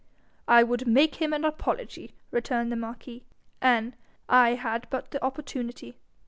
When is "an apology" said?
1.31-2.15